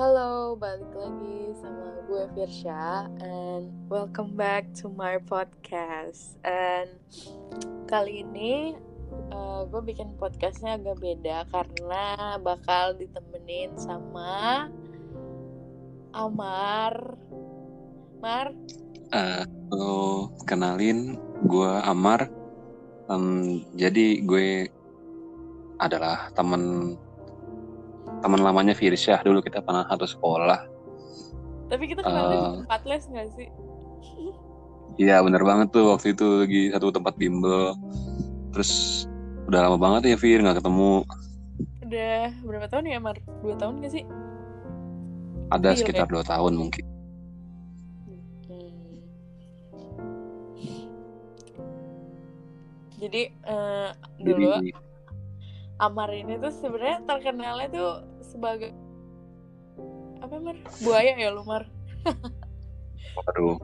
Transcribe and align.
Halo, 0.00 0.56
balik 0.56 0.96
lagi 0.96 1.52
sama 1.60 1.92
gue 2.08 2.24
Firsha 2.32 3.04
and 3.20 3.68
welcome 3.92 4.32
back 4.32 4.64
to 4.72 4.88
my 4.88 5.20
podcast. 5.20 6.40
And 6.40 6.88
kali 7.84 8.24
ini 8.24 8.80
uh, 9.28 9.68
gue 9.68 9.84
bikin 9.84 10.16
podcastnya 10.16 10.80
agak 10.80 11.04
beda 11.04 11.44
karena 11.52 12.40
bakal 12.40 12.96
ditemenin 12.96 13.76
sama 13.76 14.72
Amar. 16.16 17.20
Mar. 18.24 18.56
Uh, 19.12 19.44
oh, 19.68 20.32
kenalin, 20.48 21.20
gue 21.44 21.72
Amar. 21.84 22.32
Um, 23.12 23.68
jadi 23.76 24.24
gue 24.24 24.64
adalah 25.76 26.32
temen 26.32 26.96
teman 28.20 28.40
lamanya 28.44 28.76
Firsyah 28.76 29.24
dulu 29.24 29.40
kita 29.40 29.64
pernah 29.64 29.88
satu 29.88 30.04
sekolah. 30.04 30.60
Tapi 31.72 31.84
kita 31.88 32.02
kenal 32.02 32.24
uh, 32.26 32.30
di 32.30 32.38
tempat 32.62 32.80
les 32.84 33.04
gak 33.08 33.28
sih? 33.34 33.48
Iya 35.00 35.24
bener 35.24 35.40
banget 35.40 35.72
tuh 35.72 35.96
waktu 35.96 36.12
itu 36.12 36.26
lagi 36.44 36.62
satu 36.74 36.92
tempat 36.92 37.14
bimbel. 37.16 37.72
Terus 38.52 39.04
udah 39.48 39.66
lama 39.66 39.78
banget 39.80 40.12
ya 40.12 40.16
Fir 40.20 40.42
nggak 40.44 40.60
ketemu. 40.60 41.06
Udah 41.86 42.22
berapa 42.44 42.66
tahun 42.68 42.84
ya 42.90 42.98
Mar? 43.00 43.16
Dua 43.40 43.54
tahun 43.56 43.80
gak 43.80 43.92
sih? 43.96 44.04
Ada 45.50 45.72
Fir, 45.74 45.78
sekitar 45.86 46.06
ya? 46.06 46.12
dua 46.12 46.24
tahun 46.26 46.52
mungkin. 46.58 46.84
Hmm. 48.04 48.20
Jadi 53.00 53.22
uh, 53.48 53.90
dulu 54.20 54.52
Jadi, 54.60 54.70
Amar 55.80 56.12
ini 56.12 56.36
tuh 56.36 56.52
sebenarnya 56.52 57.00
terkenalnya 57.08 57.68
tuh 57.72 58.09
sebagai 58.30 58.70
apa 60.22 60.36
Mar? 60.38 60.56
Buaya 60.86 61.18
ya 61.18 61.34
lu 61.34 61.42
Mar? 61.42 61.66
Waduh, 63.18 63.58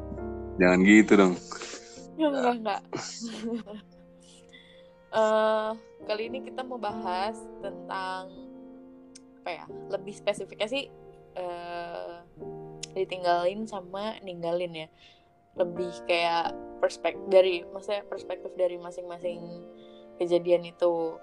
jangan 0.59 0.81
gitu 0.83 1.13
dong. 1.15 1.35
Ya, 2.19 2.27
enggak 2.35 2.55
enggak. 2.59 2.83
uh, 5.15 5.71
kali 6.09 6.23
ini 6.27 6.43
kita 6.43 6.67
mau 6.67 6.83
bahas 6.83 7.39
tentang 7.63 8.27
apa 9.45 9.51
ya? 9.55 9.65
Lebih 9.95 10.15
spesifiknya 10.19 10.67
sih 10.67 10.91
uh, 11.39 12.27
ditinggalin 12.99 13.71
sama 13.71 14.19
ninggalin 14.27 14.87
ya. 14.87 14.89
Lebih 15.55 15.93
kayak 16.11 16.53
perspektif 16.83 17.25
dari 17.31 17.63
maksudnya 17.71 18.03
perspektif 18.05 18.51
dari 18.59 18.77
masing-masing 18.77 19.41
kejadian 20.19 20.67
itu 20.69 21.17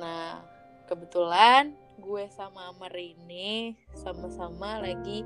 Nah, 0.00 0.40
kebetulan 0.88 1.76
gue 2.02 2.26
sama 2.34 2.74
Amar 2.74 2.90
ini 2.98 3.78
sama-sama 3.94 4.82
lagi 4.82 5.22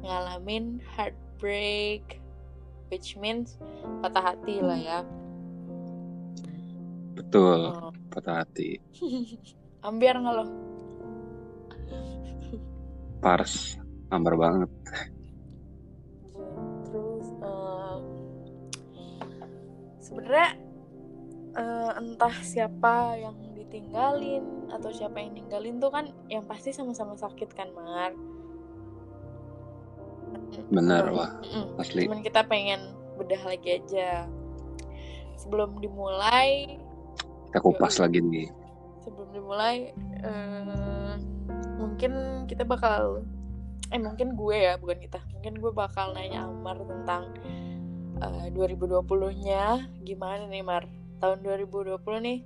ngalamin 0.00 0.80
heartbreak, 0.96 2.24
which 2.88 3.20
means 3.20 3.60
patah 4.00 4.32
hati 4.32 4.64
lah 4.64 4.80
ya. 4.80 5.00
Betul, 7.12 7.76
oh. 7.76 7.92
patah 8.08 8.40
hati. 8.40 8.80
Ambiar 9.86 10.16
nggak 10.16 10.34
lo? 10.34 10.46
Pars, 13.20 13.76
ambar 14.08 14.34
banget. 14.36 14.70
Terus, 16.88 17.28
uh, 17.44 17.96
sebenarnya 20.00 20.50
uh, 21.56 21.92
entah 22.00 22.36
siapa 22.40 23.16
yang 23.20 23.36
ditinggalin 23.74 24.70
atau 24.70 24.94
siapa 24.94 25.18
yang 25.18 25.34
ninggalin 25.34 25.82
tuh 25.82 25.90
kan 25.90 26.06
yang 26.30 26.46
pasti 26.46 26.70
sama-sama 26.70 27.18
sakit 27.18 27.50
kan 27.58 27.74
Mar? 27.74 28.14
Benar 30.70 31.10
wah 31.10 31.34
asli. 31.82 32.06
cuman 32.06 32.22
kita 32.22 32.46
pengen 32.46 32.94
bedah 33.18 33.42
lagi 33.42 33.82
aja. 33.82 34.30
Sebelum 35.34 35.82
dimulai 35.82 36.78
kita 37.50 37.58
kupas 37.58 37.98
lagi 37.98 38.22
nih. 38.22 38.46
Sebelum 39.02 39.34
dimulai 39.34 39.90
uh, 40.22 41.18
mungkin 41.82 42.46
kita 42.46 42.62
bakal 42.62 43.26
eh 43.90 43.98
mungkin 43.98 44.38
gue 44.38 44.54
ya 44.54 44.78
bukan 44.78 45.02
kita. 45.02 45.18
Mungkin 45.34 45.58
gue 45.58 45.72
bakal 45.74 46.14
nanya 46.14 46.46
Amar 46.46 46.78
tentang 46.78 47.34
uh, 48.22 48.46
2020-nya 48.54 49.90
gimana 50.06 50.46
nih 50.46 50.62
Mar 50.62 50.86
tahun 51.24 51.40
2020 51.40 51.96
nih 52.20 52.38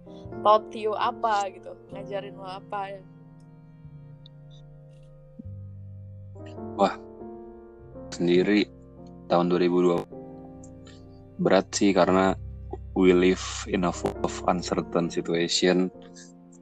taught 0.47 0.71
you 0.79 0.95
apa 0.95 1.51
gitu? 1.51 1.75
Ngajarin 1.91 2.39
lo 2.39 2.47
apa 2.47 2.95
ya? 2.95 3.03
Wah 6.79 6.95
sendiri 8.15 8.71
tahun 9.27 9.51
2020 9.51 11.43
berat 11.43 11.67
sih 11.75 11.91
karena 11.91 12.39
we 12.95 13.11
live 13.11 13.43
in 13.67 13.83
a 13.83 13.91
full 13.91 14.15
of 14.23 14.31
uncertain 14.47 15.11
situation 15.11 15.91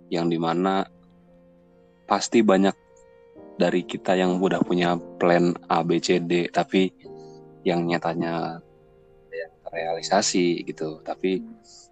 yang 0.08 0.32
di 0.32 0.40
mana 0.40 0.88
pasti 2.08 2.40
banyak 2.40 2.72
dari 3.60 3.84
kita 3.84 4.16
yang 4.16 4.40
udah 4.40 4.64
punya 4.64 4.96
plan 5.20 5.52
A 5.68 5.84
B 5.84 6.00
C 6.00 6.16
D 6.20 6.48
tapi 6.48 6.88
yang 7.64 7.84
nyatanya 7.84 8.64
terrealisasi 9.68 10.64
gitu. 10.64 11.02
Tapi 11.02 11.42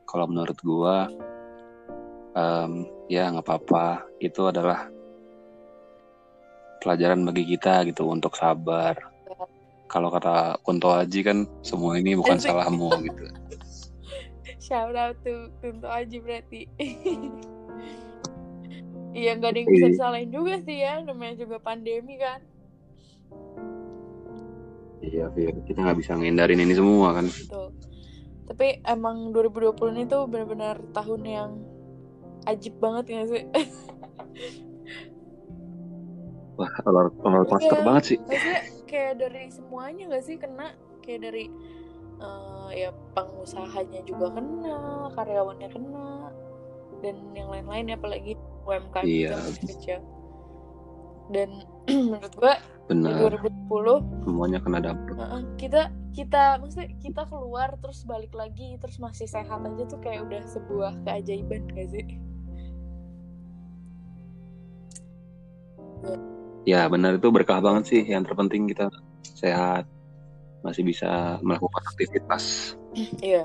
kalau 0.07 0.31
menurut 0.31 0.59
gua 0.63 1.11
um, 2.35 2.87
ya 3.11 3.31
nggak 3.31 3.45
apa-apa. 3.45 4.07
Itu 4.23 4.49
adalah 4.49 4.89
pelajaran 6.83 7.25
bagi 7.25 7.45
kita 7.57 7.87
gitu 7.89 8.09
untuk 8.09 8.37
sabar. 8.37 8.97
Kalau 9.89 10.11
kata 10.11 10.59
Kunto 10.65 10.91
Aji 10.91 11.21
kan 11.23 11.47
semua 11.63 12.01
ini 12.01 12.19
bukan 12.19 12.41
salahmu 12.41 12.91
gitu. 13.05 13.25
Shout 14.59 14.97
out 14.97 15.17
to 15.23 15.53
Kunto 15.61 15.89
Aji 15.89 16.19
berarti. 16.23 16.63
Iya 19.15 19.39
nggak 19.39 19.51
ada 19.55 19.59
yang 19.63 19.71
bisa 19.71 19.87
disalahin 19.95 20.31
juga 20.35 20.55
sih 20.67 20.83
ya 20.83 20.99
namanya 21.07 21.39
juga 21.39 21.63
pandemi 21.63 22.19
kan 22.19 22.43
Iya 25.05 25.29
Fir. 25.37 25.53
Kita 25.69 25.79
nggak 25.85 25.99
bisa 26.01 26.17
ngindarin 26.17 26.61
ini 26.65 26.75
semua 26.75 27.13
kan. 27.13 27.27
Betul. 27.29 27.69
Tapi 28.45 28.81
emang 28.85 29.33
2020 29.33 29.97
ini 29.97 30.05
tuh 30.05 30.29
benar-benar 30.29 30.77
tahun 30.93 31.23
yang 31.25 31.51
ajib 32.45 32.77
banget 32.77 33.05
gak 33.09 33.29
sih? 33.33 33.43
Wah 36.61 36.71
roller 36.87 37.11
coaster 37.51 37.83
ya, 37.83 37.83
banget 37.83 38.05
sih. 38.15 38.19
maksudnya 38.23 38.63
kayak 38.87 39.15
dari 39.19 39.51
semuanya 39.51 40.07
gak 40.13 40.25
sih 40.29 40.37
kena? 40.39 40.77
Kayak 41.03 41.21
dari 41.33 41.51
uh, 42.21 42.69
ya 42.71 42.93
pengusahanya 43.17 44.05
juga 44.07 44.31
kena 44.39 45.09
karyawannya 45.19 45.69
kena 45.73 46.31
dan 47.03 47.17
yang 47.35 47.49
lain-lain 47.51 47.97
apalagi 47.97 48.37
UMKM 48.69 49.05
iya. 49.09 49.35
kecil. 49.67 49.99
Dan 51.33 51.65
menurut 52.13 52.35
gua 52.37 52.61
Benar. 52.85 53.33
2020 53.33 53.64
semuanya 54.25 54.59
kena 54.61 54.79
dampak. 54.81 55.17
Uh, 55.17 55.43
kita 55.57 55.91
kita 56.15 56.63
maksudnya 56.63 56.89
kita 57.03 57.23
keluar 57.27 57.75
terus 57.83 58.07
balik 58.07 58.31
lagi 58.37 58.79
terus 58.79 59.03
masih 59.03 59.27
sehat 59.27 59.65
aja 59.67 59.85
tuh 59.89 59.99
kayak 59.99 60.23
udah 60.31 60.43
sebuah 60.47 60.93
keajaiban 61.03 61.67
gak 61.75 61.89
sih? 61.91 62.07
Ya 66.65 66.89
benar 66.89 67.21
itu 67.21 67.29
berkah 67.29 67.61
banget 67.61 67.85
sih. 67.91 68.03
Yang 68.05 68.33
terpenting 68.33 68.69
kita 68.71 68.89
sehat, 69.37 69.85
masih 70.65 70.85
bisa 70.85 71.37
melakukan 71.45 71.83
aktivitas. 71.93 72.77
Iya. 73.21 73.45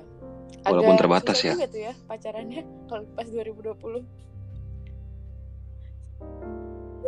Walaupun 0.63 0.95
terbatas 0.99 1.39
ya. 1.43 1.55
Tuh 1.55 1.79
ya 1.79 1.93
pacarannya 2.07 2.63
kalau 2.87 3.07
pas 3.15 3.27
2020. 3.27 4.03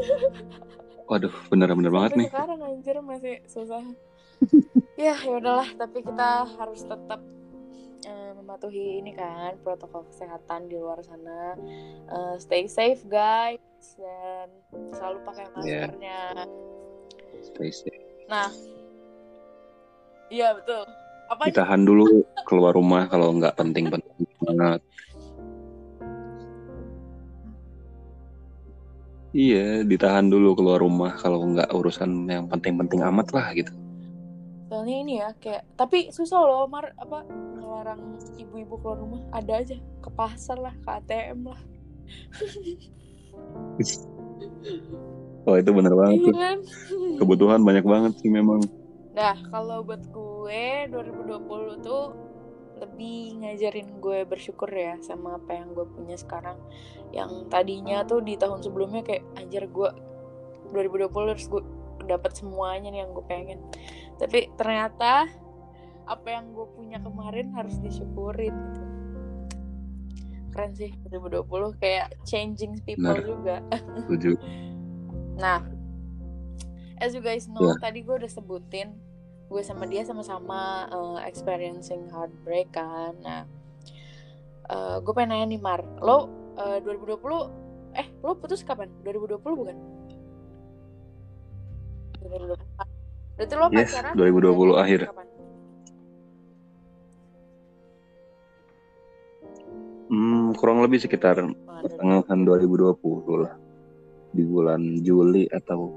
Waduh, 1.12 1.36
bener-bener 1.52 1.92
banget 1.92 2.12
nih. 2.16 2.28
Sekarang 2.31 2.63
anjir 2.63 2.96
masih 3.04 3.44
susah. 3.44 3.84
ya, 4.96 5.12
ya 5.19 5.34
udahlah, 5.44 5.68
tapi 5.75 6.08
kita 6.08 6.48
harus 6.56 6.88
tetap 6.88 7.19
uh, 8.08 8.31
mematuhi 8.40 9.04
ini 9.04 9.12
kan 9.12 9.60
protokol 9.60 10.08
kesehatan 10.08 10.72
di 10.72 10.80
luar 10.80 11.04
sana. 11.04 11.60
Uh, 12.08 12.40
stay 12.40 12.63
safe 12.63 13.04
guys 13.12 13.60
dan 14.00 14.48
selalu 14.96 15.19
pakai 15.28 15.44
iya. 15.44 15.52
maskernya. 15.52 16.22
Yeah. 16.31 17.44
Stay 17.44 17.69
safe. 17.75 18.04
Nah, 18.31 18.48
iya 20.31 20.56
betul. 20.56 20.88
Apa 21.28 21.52
Ditahan 21.52 21.84
dulu 21.84 22.24
keluar 22.48 22.72
rumah 22.72 23.12
kalau 23.12 23.36
nggak 23.36 23.60
penting-penting 23.60 24.31
banget. 24.48 24.80
Iya, 29.31 29.88
ditahan 29.88 30.28
dulu 30.28 30.60
keluar 30.60 30.83
rumah 30.83 31.16
kalau 31.16 31.48
nggak 31.56 31.72
urusan 31.72 32.28
yang 32.28 32.51
penting-penting 32.51 33.00
amat 33.07 33.31
lah 33.31 33.48
gitu. 33.56 33.72
Soalnya 34.68 34.95
ini 35.04 35.13
ya 35.24 35.31
kayak 35.39 35.63
tapi 35.80 36.12
susah 36.12 36.44
loh 36.44 36.68
Mar 36.68 36.92
apa 37.00 37.24
ngelarang 37.60 38.19
ibu-ibu 38.36 38.75
keluar 38.80 39.00
rumah 39.00 39.24
ada 39.31 39.63
aja 39.63 39.75
ke 39.80 40.10
pasar 40.12 40.60
lah 40.60 40.75
ke 40.83 40.89
ATM 41.00 41.48
lah. 41.48 41.62
Oh 45.42 45.57
itu 45.57 45.74
bener 45.74 45.94
banget 45.98 46.18
Iya 46.22 46.25
tuh. 46.30 46.36
kan? 46.38 46.57
Kebutuhan 47.19 47.62
banyak 47.66 47.86
banget 47.86 48.13
sih 48.22 48.30
memang. 48.30 48.62
Nah, 49.12 49.36
kalau 49.50 49.81
buat 49.83 50.00
gue 50.13 50.88
2020 50.88 51.81
tuh 51.81 52.13
lebih 52.81 53.38
ngajarin 53.45 54.01
gue 54.01 54.25
bersyukur 54.25 54.68
ya 54.68 54.98
sama 55.06 55.38
apa 55.38 55.54
yang 55.54 55.78
gue 55.78 55.86
punya 55.86 56.18
sekarang. 56.18 56.57
Yang 57.13 57.45
tadinya 57.54 58.01
tuh 58.04 58.25
di 58.25 58.36
tahun 58.36 58.66
sebelumnya 58.66 59.06
kayak 59.06 59.24
anjir 59.38 59.69
gue 59.69 59.89
2020 60.74 61.31
harus 61.31 61.45
gue 61.45 61.62
dapat 62.10 62.33
semuanya 62.33 62.89
nih 62.89 63.06
yang 63.06 63.13
gue 63.13 63.25
pengen. 63.30 63.60
Tapi 64.18 64.50
ternyata 64.57 65.30
apa 66.10 66.28
yang 66.28 66.51
gue 66.51 66.66
punya 66.74 66.98
kemarin 66.98 67.54
harus 67.54 67.78
disyukurin 67.78 68.51
gitu. 68.74 68.83
Keren 70.51 70.75
sih 70.75 70.92
2020 71.07 71.48
kayak 71.80 72.12
changing 72.28 72.75
people 72.83 73.13
Benar. 73.13 73.24
juga. 73.24 73.56
Setuju. 74.04 74.31
Nah, 75.31 75.63
as 77.01 77.18
you 77.18 77.24
guys 77.24 77.50
know, 77.50 77.74
Ya. 77.74 77.81
tadi 77.81 78.06
gue 78.06 78.13
udah 78.13 78.30
sebutin 78.30 78.94
gue 79.51 79.59
sama 79.68 79.83
dia 79.83 80.07
sama-sama 80.07 80.88
uh, 80.88 81.19
experiencing 81.27 82.07
heartbreak 82.07 82.71
kan. 82.71 83.12
Nah, 83.19 83.44
uh, 84.71 85.03
gue 85.03 85.12
pengen 85.12 85.36
nanya 85.36 85.45
nih 85.51 85.59
Mar, 85.59 85.83
lo 86.00 86.31
uh, 86.56 86.80
2020, 86.80 88.00
eh 88.00 88.07
lo 88.24 88.39
putus 88.39 88.63
kapan? 88.63 88.88
2020 89.03 89.44
bukan? 89.44 89.75
2020. 92.24 93.36
Berarti 93.36 93.53
lo 93.59 93.68
Yes, 93.75 93.92
pacaran? 93.92 94.13
2020 94.15 94.24
dari 94.24 94.80
akhir. 94.80 95.01
Kapan? 95.12 95.27
Hmm, 100.12 100.51
kurang 100.59 100.83
lebih 100.83 101.00
sekitar 101.00 101.39
pertengahan 101.83 102.39
2020 102.47 103.44
lah. 103.44 103.56
Di 104.31 104.44
bulan 104.47 105.04
Juli 105.04 105.44
atau 105.51 105.92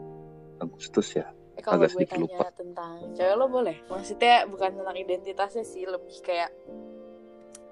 Agustus 0.58 1.14
ya. 1.14 1.26
Eh, 1.54 1.62
kalau 1.62 1.86
Agak 1.86 1.94
gue 1.94 2.06
tanya 2.06 2.26
lupa. 2.26 2.50
tentang 2.50 2.94
cewek 3.14 3.34
lo 3.38 3.46
boleh? 3.46 3.76
Maksudnya 3.86 4.46
bukan 4.50 4.70
tentang 4.74 4.96
identitasnya 4.98 5.62
sih, 5.62 5.86
lebih 5.86 6.18
kayak 6.26 6.50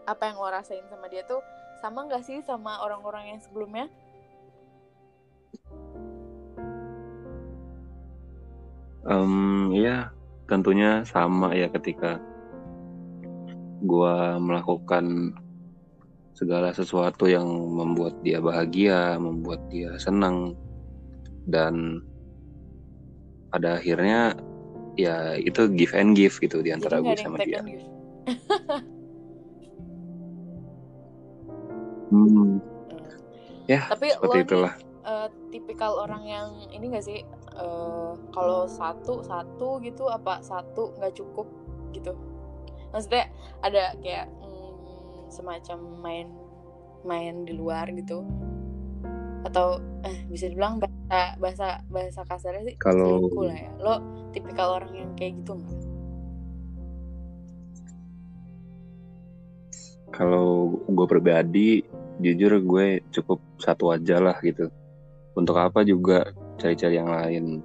apa 0.06 0.22
yang 0.30 0.36
lo 0.38 0.48
rasain 0.50 0.86
sama 0.90 1.06
dia 1.10 1.22
tuh 1.26 1.42
sama 1.82 2.06
nggak 2.06 2.22
sih 2.22 2.38
sama 2.46 2.78
orang-orang 2.86 3.34
yang 3.34 3.40
sebelumnya? 3.42 3.90
Em, 9.02 9.74
ya, 9.74 10.14
tentunya 10.46 11.02
sama 11.02 11.50
ya 11.58 11.66
ketika 11.74 12.22
gua 13.82 14.38
melakukan 14.38 15.34
segala 16.38 16.70
sesuatu 16.70 17.26
yang 17.26 17.44
membuat 17.50 18.14
dia 18.22 18.38
bahagia, 18.38 19.18
membuat 19.18 19.58
dia 19.74 19.98
senang 19.98 20.54
dan 21.50 21.98
pada 23.52 23.78
akhirnya 23.78 24.32
ya 24.96 25.36
itu 25.36 25.68
give 25.72 25.92
and 25.96 26.16
give 26.16 26.36
gitu 26.40 26.60
di 26.64 26.72
antara 26.72 27.00
gue 27.04 27.16
sama 27.16 27.38
dia. 27.40 27.60
give. 27.64 27.84
Hmm, 32.12 32.60
ya 33.64 33.88
Tapi 33.88 34.12
lo 34.20 34.36
seperti 34.36 34.44
nih 34.44 34.44
itulah. 34.44 34.72
eh, 35.08 35.28
tipikal 35.48 35.96
orang 35.96 36.28
yang 36.28 36.48
ini 36.68 36.92
gak 36.92 37.08
sih 37.08 37.24
eh, 37.56 38.12
kalau 38.36 38.68
satu 38.68 39.24
satu 39.24 39.80
gitu 39.80 40.12
apa 40.12 40.44
satu 40.44 40.92
nggak 41.00 41.16
cukup 41.16 41.48
gitu? 41.96 42.12
Maksudnya 42.92 43.32
ada 43.64 43.96
kayak 44.04 44.28
mm, 44.44 45.32
semacam 45.32 45.78
main 46.04 46.28
main 47.08 47.48
di 47.48 47.56
luar 47.56 47.88
gitu 47.96 48.28
atau 49.48 49.80
eh 50.04 50.28
bisa 50.28 50.52
dibilang 50.52 50.84
bahasa 51.12 51.36
bahasa 51.36 51.68
bahasa 51.92 52.20
kasarnya 52.24 52.62
sih 52.72 52.76
Kalau- 52.80 53.28
lah 53.36 53.52
ya. 53.52 53.70
Lo 53.76 53.94
tipikal 54.32 54.80
orang 54.80 54.92
yang 54.96 55.10
kayak 55.12 55.36
gitu 55.44 55.60
nggak? 55.60 55.76
Kalau 60.12 60.76
gue 60.88 61.06
pribadi, 61.08 61.84
jujur 62.20 62.60
gue 62.60 62.86
cukup 63.12 63.40
satu 63.60 63.92
aja 63.92 64.20
lah 64.20 64.36
gitu. 64.40 64.68
Untuk 65.32 65.56
apa 65.56 65.84
juga 65.84 66.32
cari-cari 66.56 66.96
yang 66.96 67.08
lain. 67.08 67.60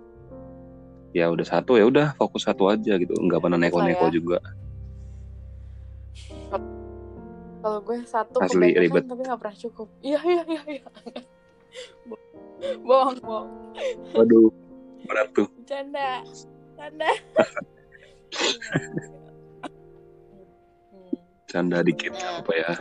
Ya 1.11 1.31
udah 1.31 1.43
satu 1.47 1.79
ya 1.79 1.87
udah 1.87 2.15
fokus 2.19 2.47
satu 2.47 2.67
aja 2.67 2.95
gitu. 2.99 3.15
Nggak 3.15 3.39
pernah 3.43 3.59
neko-neko 3.59 4.07
ya. 4.07 4.13
juga. 4.15 4.39
Kalau 7.57 7.79
gue 7.83 7.99
satu 8.07 8.39
Asli, 8.39 8.75
ribet. 8.75 9.03
tapi 9.07 9.23
nggak 9.27 9.39
pernah 9.39 9.57
cukup. 9.59 9.87
Iya 9.99 10.19
iya 10.23 10.43
iya 10.47 10.61
iya. 10.71 10.83
Bohong 12.81 13.19
bohong. 13.21 13.49
Waduh, 14.15 14.49
berat 15.05 15.29
tuh. 15.35 15.47
Canda, 15.67 16.23
canda. 16.75 17.09
Canda 21.47 21.79
dikit 21.79 22.11
Nah. 22.11 22.43
apa 22.43 22.53
ya? 22.53 22.73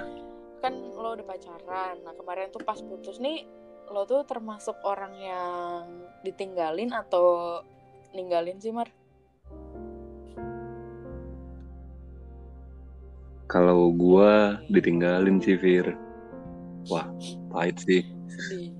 kan 0.66 0.74
lo 0.98 1.14
udah 1.14 1.22
pacaran. 1.22 1.94
Nah 2.02 2.14
kemarin 2.18 2.50
tuh 2.50 2.66
pas 2.66 2.82
putus 2.82 3.22
nih, 3.22 3.46
lo 3.94 4.02
tuh 4.02 4.26
termasuk 4.26 4.74
orang 4.82 5.14
yang 5.14 5.82
ditinggalin 6.26 6.90
atau 6.90 7.60
ninggalin 8.10 8.58
sih 8.58 8.74
Mar? 8.74 8.90
Kalau 13.46 13.94
gue 13.94 14.58
ditinggalin 14.74 15.38
sih 15.38 15.54
Fir. 15.54 15.94
Wah, 16.90 17.06
pahit 17.54 17.78
sih. 17.78 18.02
Sedih. 18.26 18.75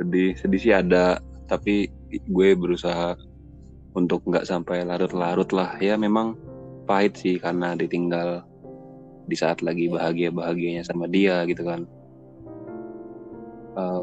Sedih, 0.00 0.32
sedih 0.38 0.60
sih 0.60 0.74
ada. 0.74 1.18
Tapi 1.46 1.90
gue 2.30 2.48
berusaha 2.56 3.14
untuk 3.94 4.26
nggak 4.26 4.46
sampai 4.46 4.82
larut-larut 4.82 5.50
lah. 5.54 5.78
Ya 5.78 5.94
memang 5.94 6.34
pahit 6.84 7.16
sih 7.16 7.38
karena 7.40 7.78
ditinggal 7.78 8.44
di 9.24 9.36
saat 9.38 9.64
lagi 9.64 9.88
bahagia-bahagianya 9.88 10.84
sama 10.84 11.08
dia 11.08 11.46
gitu 11.48 11.64
kan. 11.64 11.88
Eh, 13.74 14.02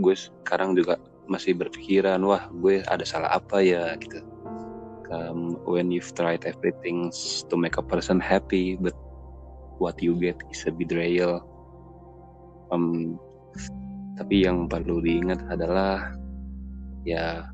gue 0.00 0.14
sekarang 0.16 0.72
juga 0.78 0.96
masih 1.30 1.54
berpikiran, 1.54 2.18
wah 2.26 2.48
gue 2.50 2.82
ada 2.86 3.04
salah 3.06 3.30
apa 3.30 3.62
ya 3.62 3.94
gitu. 4.00 4.22
Um, 5.10 5.58
when 5.66 5.90
you've 5.90 6.14
tried 6.14 6.46
everything 6.46 7.10
to 7.50 7.54
make 7.58 7.74
a 7.74 7.82
person 7.82 8.22
happy, 8.22 8.78
but 8.78 8.94
what 9.82 9.98
you 9.98 10.14
get 10.14 10.38
is 10.54 10.62
a 10.66 10.72
betrayal. 10.72 11.42
Um, 12.70 13.18
tapi 14.20 14.44
yang 14.44 14.68
perlu 14.68 15.00
diingat 15.00 15.40
adalah 15.48 16.12
ya 17.08 17.48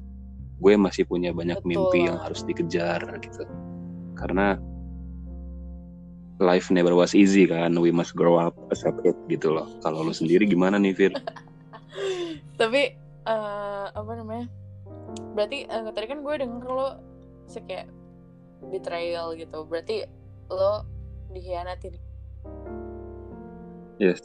gue 0.58 0.74
masih 0.74 1.06
punya 1.06 1.30
banyak 1.30 1.62
Betul. 1.62 1.70
mimpi 1.70 1.98
yang 2.10 2.18
harus 2.18 2.42
dikejar 2.42 3.06
gitu 3.22 3.46
karena 4.18 4.58
life 6.42 6.68
never 6.74 6.92
was 6.92 7.14
easy 7.14 7.46
kan 7.46 7.78
we 7.78 7.94
must 7.94 8.18
grow 8.18 8.34
up 8.34 8.52
accept 8.74 8.98
it 9.06 9.14
gitu 9.30 9.54
loh 9.54 9.70
kalau 9.86 10.02
lu 10.02 10.10
sendiri 10.10 10.44
gimana 10.44 10.76
nih 10.76 10.92
Fir 10.92 11.14
Tapi 12.56 12.82
eh, 13.28 13.86
apa 13.92 14.12
namanya? 14.16 14.48
Berarti 15.36 15.68
eh, 15.68 15.82
tadi 15.92 16.06
kan 16.08 16.20
gue 16.24 16.34
denger 16.40 16.68
lo 16.68 16.88
kayak 17.52 17.88
betrayal 18.72 19.36
gitu. 19.36 19.64
Berarti 19.68 20.08
lo 20.48 20.84
dikhianatin. 21.32 21.94
Yes. 24.00 24.24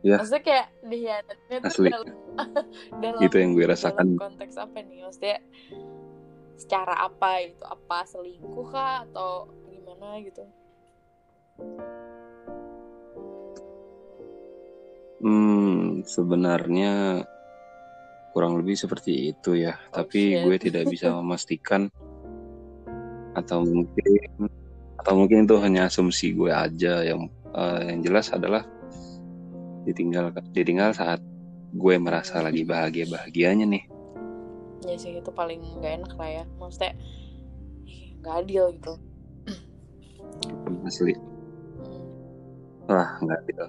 Ya. 0.00 0.16
Maksudnya 0.16 0.42
kayak 0.42 0.66
dikhianatinnya 0.82 1.58
tuh 1.60 1.68
Asli. 1.68 1.88
dalam, 1.92 2.08
dalam 3.04 3.20
Itu 3.20 3.36
yang 3.36 3.50
gue 3.52 3.66
rasakan. 3.68 4.06
dalam 4.16 4.22
konteks 4.32 4.54
apa 4.56 4.76
nih? 4.80 5.04
Maksudnya 5.04 5.36
secara 6.56 6.94
apa 7.04 7.30
itu? 7.44 7.60
Apa 7.62 8.08
selingkuh 8.08 8.66
kah 8.68 9.04
atau 9.04 9.48
gimana 9.68 10.16
gitu? 10.20 10.44
hmm 15.20 16.00
sebenarnya 16.08 17.20
kurang 18.32 18.56
lebih 18.56 18.72
seperti 18.72 19.34
itu 19.34 19.52
ya 19.52 19.76
Oh, 19.92 20.00
tapi 20.00 20.32
shit. 20.32 20.42
gue 20.48 20.56
tidak 20.56 20.84
bisa 20.88 21.12
memastikan 21.20 21.92
atau 23.36 23.62
mungkin 23.62 24.48
atau 24.96 25.12
mungkin 25.16 25.44
itu 25.44 25.56
hanya 25.60 25.86
asumsi 25.86 26.32
gue 26.32 26.48
aja 26.48 27.04
yang 27.04 27.28
eh, 27.52 27.80
yang 27.92 28.00
jelas 28.00 28.32
adalah 28.32 28.64
ditinggal 29.88 30.34
ditinggal 30.52 30.92
saat 30.92 31.20
gue 31.70 31.94
merasa 31.96 32.42
lagi 32.42 32.66
bahagia 32.66 33.06
bahagianya 33.06 33.66
nih 33.66 33.84
Ya 34.80 34.96
sih 34.96 35.20
itu 35.20 35.30
paling 35.32 35.60
nggak 35.80 35.92
enak 36.00 36.12
lah 36.16 36.30
ya. 36.40 36.44
Maksudnya 36.56 36.92
nggak 38.20 38.34
adil 38.44 38.64
gitu. 38.76 38.94
asli 40.88 41.12
Hmm. 41.12 42.02
Wah, 42.88 43.10
nggak 43.20 43.40
gitu. 43.52 43.66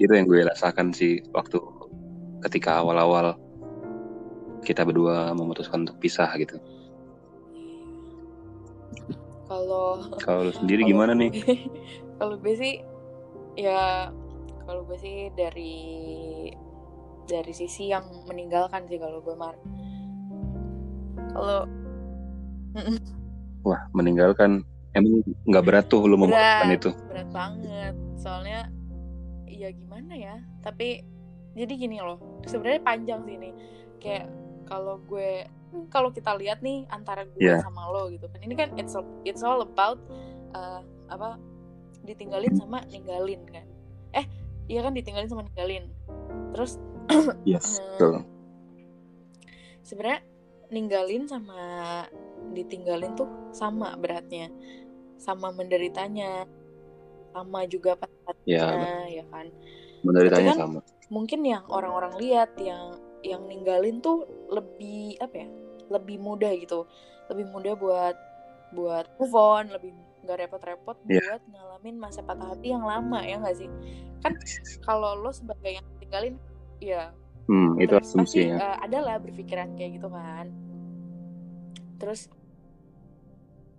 Itu 0.00 0.12
yang 0.16 0.26
gue 0.26 0.40
rasakan 0.48 0.96
sih 0.96 1.20
waktu 1.36 1.60
ketika 2.48 2.80
awal-awal 2.80 3.36
kita 4.64 4.84
berdua 4.88 5.36
memutuskan 5.36 5.84
untuk 5.84 6.00
pisah 6.00 6.32
gitu. 6.40 6.56
Kalau 9.44 10.00
Kalau 10.24 10.48
lu 10.48 10.52
sendiri 10.56 10.88
Kalau 10.88 10.90
gimana 10.96 11.12
nih? 11.12 11.30
kalau 12.18 12.40
gue 12.40 12.54
sih 12.56 12.80
ya 13.60 14.08
kalau 14.64 14.82
gue 14.88 14.98
sih 15.00 15.30
dari 15.32 15.74
dari 17.24 17.52
sisi 17.56 17.88
yang 17.88 18.04
meninggalkan 18.28 18.84
sih 18.88 19.00
kalau 19.00 19.20
gue 19.20 19.36
mar. 19.36 19.56
Kalau 21.32 21.68
wah 23.64 23.82
meninggalkan 23.96 24.60
emang 24.92 25.24
nggak 25.48 25.64
berat 25.64 25.86
tuh 25.88 26.04
lu 26.04 26.16
memaafkan 26.20 26.74
itu? 26.74 26.90
berat 27.08 27.28
banget. 27.32 27.94
Soalnya 28.20 28.68
ya 29.48 29.72
gimana 29.72 30.12
ya? 30.16 30.36
Tapi 30.60 31.00
jadi 31.54 31.72
gini 31.76 32.02
loh 32.02 32.18
sebenarnya 32.44 32.82
panjang 32.84 33.20
sih 33.24 33.34
ini. 33.40 33.50
Kayak 34.02 34.28
kalau 34.68 35.00
gue 35.04 35.48
kalau 35.90 36.10
kita 36.14 36.34
lihat 36.38 36.62
nih 36.62 36.86
antara 36.90 37.26
gue 37.26 37.40
Iya. 37.42 37.60
sama 37.64 37.90
lo 37.90 38.06
gitu 38.12 38.30
kan 38.30 38.38
ini 38.46 38.54
kan 38.54 38.70
it's 38.78 38.94
all, 38.94 39.06
it's 39.26 39.42
all 39.42 39.58
about 39.62 39.98
uh, 40.54 40.80
apa 41.10 41.34
ditinggalin 42.06 42.54
sama 42.54 42.84
ninggalin 42.94 43.42
kan 43.50 43.66
iya 44.70 44.80
kan 44.84 44.92
ditinggalin 44.96 45.28
sama 45.30 45.42
ninggalin. 45.46 45.84
Terus 46.54 46.80
yes 47.48 47.78
betul. 47.96 48.24
sebenarnya 49.84 50.24
ninggalin 50.72 51.28
sama 51.28 51.62
ditinggalin 52.56 53.12
tuh 53.18 53.28
sama 53.52 53.94
beratnya. 54.00 54.48
Sama 55.20 55.52
menderitanya. 55.52 56.48
Sama 57.34 57.66
juga 57.66 57.98
patahnya 57.98 59.10
ya 59.10 59.24
kan? 59.28 59.50
Menderitanya 60.06 60.54
kan- 60.54 60.60
sama. 60.60 60.80
mungkin 61.12 61.44
yang 61.44 61.68
orang-orang 61.68 62.16
lihat 62.16 62.56
yang 62.56 62.96
yang 63.20 63.44
ninggalin 63.44 64.00
tuh 64.00 64.24
lebih 64.48 65.20
apa 65.20 65.44
ya 65.44 65.48
lebih 65.92 66.16
mudah 66.16 66.52
gitu. 66.56 66.88
Lebih 67.28 67.46
mudah 67.52 67.74
buat 67.76 68.16
buat 68.72 69.06
move 69.20 69.36
on 69.36 69.68
lebih 69.70 69.92
nggak 70.24 70.48
repot-repot 70.48 70.96
Iya. 71.06 71.36
buat 71.36 71.42
ngalamin 71.52 71.96
masa 72.00 72.20
patah 72.24 72.56
hati 72.56 72.72
yang 72.72 72.84
lama 72.84 73.20
ya 73.20 73.36
nggak 73.38 73.56
sih 73.60 73.68
kan 74.24 74.32
kalau 74.88 75.12
lo 75.20 75.30
sebagai 75.30 75.76
yang 75.76 75.86
tinggalin 76.00 76.34
ya 76.80 77.12
hmm, 77.46 77.76
itu 77.78 77.92
terus 77.92 78.08
pasti 78.08 78.16
asumsinya 78.16 78.56
eh, 78.58 78.76
ada 78.88 78.98
lah 79.04 79.16
berpikiran 79.20 79.68
kayak 79.76 80.00
gitu 80.00 80.08
kan 80.08 80.46
terus 82.00 82.32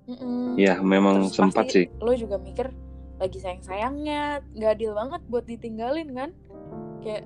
mm-mm. 0.07 0.55
ya 0.55 0.79
memang 0.79 1.27
Terus 1.27 1.35
sempat 1.35 1.65
sih 1.73 1.85
lo 1.99 2.13
juga 2.13 2.37
mikir 2.37 2.69
lagi 3.15 3.39
sayang 3.39 3.63
sayangnya 3.63 4.43
nggak 4.53 4.71
adil 4.75 4.91
banget 4.93 5.21
buat 5.31 5.45
ditinggalin 5.47 6.09
kan 6.13 6.29
kayak 7.01 7.23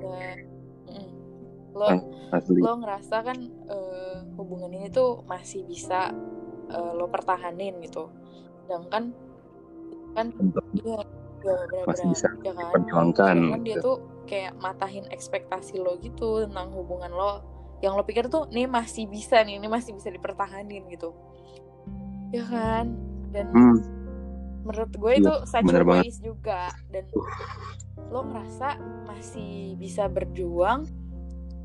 udah 0.00 0.34
mm. 0.92 1.08
lo 1.76 1.86
Ah, 1.86 2.00
asli 2.36 2.58
lo 2.58 2.72
ngerasa 2.82 3.16
kan 3.22 3.38
eh, 3.70 4.16
hubungan 4.36 4.70
ini 4.74 4.88
tuh 4.90 5.22
masih 5.30 5.62
bisa 5.68 6.10
eh, 6.70 6.92
lo 6.94 7.06
pertahanin 7.10 7.78
gitu. 7.82 8.08
Sedangkan 8.66 9.14
kan 10.10 10.26
iya 10.82 11.02
ya 11.40 11.56
Masih 11.88 12.04
benar-benar 12.04 12.12
bisa 12.12 12.28
ya 12.44 12.52
kan? 12.52 12.70
perjuangkan 12.74 13.36
Sedangkan 13.38 13.62
dia 13.64 13.76
gitu. 13.78 13.82
tuh 13.82 13.96
kayak 14.28 14.52
matahin 14.62 15.06
ekspektasi 15.10 15.74
lo 15.80 15.96
gitu 15.98 16.46
tentang 16.46 16.68
hubungan 16.74 17.10
lo. 17.10 17.32
Yang 17.80 17.92
lo 17.96 18.02
pikir 18.04 18.24
tuh 18.28 18.44
nih 18.52 18.68
masih 18.68 19.08
bisa 19.08 19.40
nih 19.40 19.56
ini 19.56 19.66
masih 19.66 19.96
bisa 19.96 20.12
dipertahanin 20.12 20.84
gitu. 20.92 21.16
Ya 22.30 22.44
kan? 22.46 22.94
Dan 23.32 23.46
hmm, 23.50 23.76
menurut 24.68 24.92
gue 24.92 25.12
Iya, 25.16 25.22
itu 25.24 25.34
such 25.48 25.64
bener 25.64 25.82
a 25.82 25.88
waste 25.88 26.20
juga. 26.22 26.70
Dan 26.92 27.08
lo 28.10 28.20
ngerasa 28.26 28.76
masih 29.08 29.78
bisa 29.80 30.06
berjuang 30.10 30.84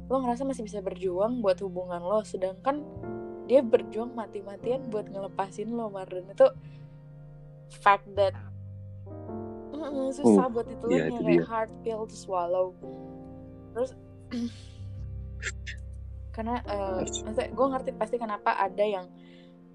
lo 0.05 0.21
ngerasa 0.21 0.45
masih 0.45 0.62
bisa 0.62 0.79
berjuang 0.85 1.41
buat 1.41 1.57
hubungan 1.65 2.01
lo. 2.01 2.21
Sedangkan 2.21 2.85
dia 3.45 3.61
berjuang 3.61 4.13
mati-matian 4.13 4.89
buat 4.89 5.05
ngelepasin 5.09 5.69
lo 5.69 5.89
Marden 5.93 6.29
itu 6.33 6.47
fact 7.69 8.09
that 8.17 8.33
susah 10.13 10.45
buat 10.49 10.65
iya, 10.65 10.73
ditelan 10.73 10.97
itu 11.09 11.21
kayak 11.21 11.41
dia. 11.41 11.45
hard 11.45 11.71
pill 11.85 12.01
to 12.09 12.15
swallow. 12.17 12.73
Terus 13.75 13.91
karena 16.35 16.55
eh, 16.65 16.99
maksudnya 17.05 17.47
gue 17.53 17.67
ngerti 17.71 17.91
pasti 17.95 18.15
kenapa 18.19 18.59
ada 18.59 18.83
yang 18.83 19.07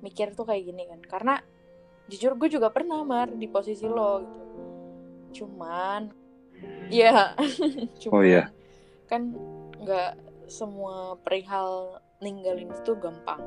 mikir 0.04 0.32
tuh 0.34 0.46
kayak 0.48 0.66
gini 0.66 0.82
kan. 0.88 1.00
Karena 1.04 1.34
jujur 2.10 2.34
gue 2.34 2.48
juga 2.50 2.74
pernah 2.74 3.06
mar 3.06 3.30
di 3.30 3.46
posisi 3.46 3.86
lo 3.86 4.12
gitu. 4.24 4.44
Cuman 5.42 6.10
ya 6.92 7.32
cuman 8.02 8.14
Oh, 8.18 8.24
iya. 8.26 8.52
kan 9.08 9.32
nggak 9.80 10.12
semua 10.50 11.16
perihal 11.22 12.02
ninggalin 12.20 12.68
itu 12.70 12.92
gampang 13.00 13.40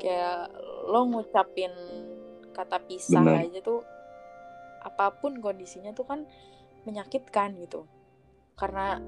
kayak 0.00 0.48
lo 0.88 1.06
ngucapin 1.08 1.72
kata 2.52 2.80
pisah 2.84 3.22
Benar. 3.22 3.44
aja 3.48 3.58
tuh 3.64 3.80
apa 4.82 5.14
pun 5.14 5.38
kondisinya 5.38 5.94
tuh 5.94 6.04
kan 6.04 6.26
menyakitkan 6.84 7.54
gitu 7.62 7.86
karena 8.58 8.98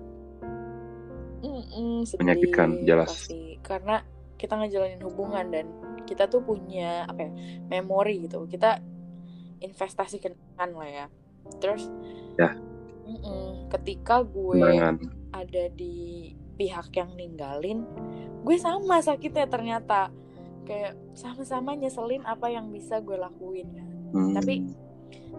mm-mm, 1.42 2.06
sedih, 2.06 2.22
Menyakitkan, 2.24 2.68
jelas. 2.86 3.10
pasti 3.10 3.58
karena 3.60 4.00
kita 4.38 4.54
ngejalanin 4.56 5.02
hubungan 5.02 5.46
dan 5.50 5.66
kita 6.04 6.28
tuh 6.30 6.40
punya 6.40 7.04
apa 7.08 7.28
ya 7.28 7.30
memori 7.68 8.24
gitu 8.28 8.44
kita 8.46 8.78
investasi 9.60 10.20
kenangan 10.20 10.70
lah 10.76 10.88
ya 10.88 11.06
terus 11.58 11.88
Ya. 12.34 12.50
mm-mm, 13.06 13.70
ketika 13.70 14.22
gue 14.26 14.58
ada 15.30 15.64
di 15.70 16.30
pihak 16.54 16.90
yang 16.94 17.10
ninggalin 17.18 17.84
gue 18.44 18.56
sama 18.60 19.00
sakitnya 19.00 19.48
ternyata. 19.48 20.12
Kayak 20.64 20.96
sama-sama 21.12 21.76
nyeselin 21.76 22.24
apa 22.24 22.48
yang 22.48 22.72
bisa 22.72 23.00
gue 23.00 23.16
lakuin 23.16 23.68
kan. 23.72 23.88
Hmm, 24.16 24.32
tapi 24.32 24.54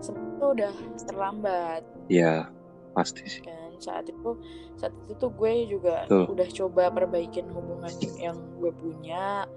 sebetulnya 0.02 0.46
udah 0.46 0.74
terlambat. 1.06 1.82
Ya 2.10 2.50
pasti 2.94 3.26
sih. 3.26 3.42
Kan 3.42 3.74
saat 3.82 4.06
itu 4.10 4.38
saat 4.78 4.94
itu 5.06 5.14
tuh 5.18 5.32
gue 5.34 5.52
juga 5.66 6.06
Betul. 6.06 6.26
udah 6.30 6.48
coba 6.62 6.84
perbaikin 6.94 7.50
hubungan 7.50 7.94
yang 8.22 8.38
gue 8.62 8.70
punya. 8.74 9.50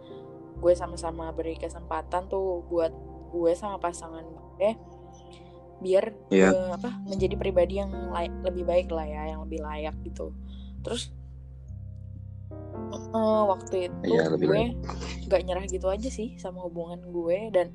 Gue 0.59 0.73
sama-sama 0.73 1.29
beri 1.37 1.57
kesempatan 1.61 2.29
tuh 2.33 2.65
buat 2.69 2.93
gue 3.29 3.53
sama 3.53 3.77
pasangan 3.77 4.25
gue 4.25 4.73
biar 5.79 6.11
Iya. 6.35 6.51
gue 6.51 6.75
apa 6.75 6.91
menjadi 7.07 7.39
pribadi 7.39 7.79
yang 7.79 7.93
lebih 8.43 8.67
baik 8.67 8.89
lah 8.91 9.07
ya 9.07 9.37
yang 9.37 9.47
lebih 9.47 9.63
layak 9.63 9.95
gitu. 10.03 10.35
Terus 10.83 11.15
eh, 12.53 13.43
waktu 13.49 13.75
itu 13.89 13.97
Iya, 14.09 14.25
lebih 14.33 14.47
gue 14.49 14.63
nggak 15.29 15.43
nyerah 15.45 15.65
gitu 15.69 15.87
aja 15.89 16.09
sih 16.09 16.37
sama 16.41 16.65
hubungan 16.65 17.01
gue 17.09 17.53
dan 17.53 17.73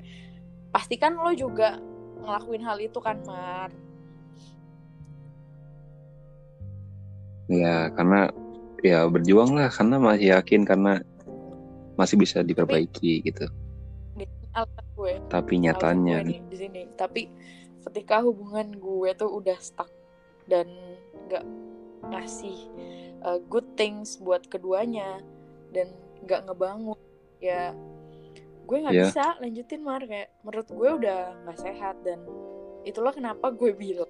pastikan 0.74 1.14
lo 1.14 1.30
juga 1.34 1.78
ngelakuin 2.24 2.62
hal 2.64 2.78
itu 2.82 2.98
kan 2.98 3.20
Mar? 3.22 3.70
Ya 7.46 7.92
karena 7.92 8.32
ya 8.80 9.04
berjuang 9.08 9.52
lah 9.54 9.68
karena 9.68 9.96
masih 10.00 10.28
yakin 10.32 10.62
karena 10.64 11.00
masih 11.94 12.16
bisa 12.18 12.40
diperbaiki 12.42 13.22
gitu. 13.22 13.46
Di 14.16 14.26
alasan 14.56 14.86
gue. 14.96 15.14
Tapi 15.28 15.52
nyatanya 15.60 16.24
gue 16.24 16.28
nih. 16.32 16.38
di 16.48 16.56
sini. 16.56 16.82
Tapi 16.96 17.22
ketika 17.84 18.24
hubungan 18.24 18.74
gue 18.80 19.10
tuh 19.14 19.30
udah 19.30 19.58
stuck 19.60 19.92
dan 20.48 20.66
nggak 21.28 21.44
ngasih 22.10 22.58
uh, 23.24 23.40
good 23.44 23.66
things 23.74 24.16
buat 24.16 24.46
keduanya 24.46 25.20
dan 25.72 25.90
nggak 26.22 26.46
ngebangun 26.46 26.96
ya 27.40 27.72
gue 28.64 28.76
nggak 28.80 28.94
Iya. 28.94 29.04
bisa 29.08 29.24
lanjutin 29.38 29.80
mar 29.80 30.00
kayak 30.00 30.32
menurut 30.40 30.68
gue 30.68 30.88
udah 30.94 31.20
nggak 31.44 31.58
sehat 31.58 31.96
dan 32.00 32.20
itulah 32.82 33.12
kenapa 33.12 33.50
gue 33.50 33.72
bilang 33.72 34.08